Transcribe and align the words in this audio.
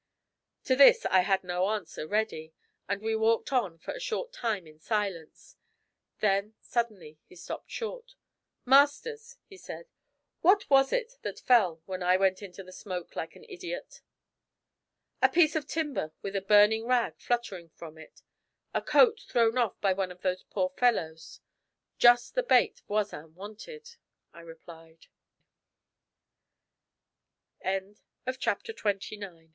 To 0.63 0.75
this 0.75 1.05
I 1.05 1.19
had 1.19 1.43
no 1.43 1.67
answer 1.69 2.07
ready, 2.07 2.53
and 2.89 3.03
we 3.03 3.15
walked 3.15 3.53
on 3.53 3.77
for 3.77 3.91
a 3.93 3.99
short 3.99 4.33
time 4.33 4.65
in 4.65 4.79
silence. 4.79 5.57
Then 6.21 6.55
suddenly 6.59 7.19
he 7.27 7.35
stopped 7.35 7.69
short. 7.69 8.15
'Masters,' 8.65 9.37
he 9.45 9.57
asked, 9.69 9.85
'what 10.41 10.67
was 10.71 10.91
it 10.91 11.17
that 11.21 11.39
fell 11.41 11.83
when 11.85 12.01
I 12.01 12.17
went 12.17 12.41
into 12.41 12.63
the 12.63 12.71
smoke, 12.73 13.15
like 13.15 13.35
an 13.35 13.43
idiot?' 13.47 14.01
'A 15.21 15.29
piece 15.29 15.55
of 15.55 15.67
timber 15.67 16.11
with 16.23 16.35
a 16.35 16.41
burning 16.41 16.87
rag 16.87 17.19
fluttering 17.19 17.69
from 17.69 17.99
it. 17.99 18.23
A 18.73 18.81
coat 18.81 19.19
thrown 19.29 19.55
off 19.59 19.79
by 19.81 19.93
one 19.93 20.11
of 20.11 20.23
those 20.23 20.41
poor 20.49 20.69
fellows. 20.69 21.41
Just 21.99 22.33
the 22.33 22.41
bait 22.41 22.81
Voisin 22.87 23.35
wanted,' 23.35 23.97
I 24.33 24.39
replied. 24.39 25.05
CHAPTER 27.61 27.83
XXX. 27.83 27.97
'IT 28.25 28.39
SHALL 28.41 28.73
NOT 28.73 28.79
BE 28.79 28.79
ALL 28.81 28.99
SUSPENSE.' 28.99 29.49